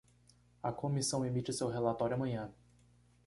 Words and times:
A 0.63 0.71
comissão 0.71 1.23
emite 1.23 1.53
seu 1.53 1.67
relatório 1.67 2.15
amanhã 2.15 2.51